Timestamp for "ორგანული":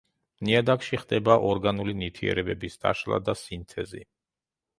1.49-1.95